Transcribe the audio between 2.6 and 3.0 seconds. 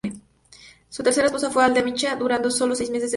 seis meses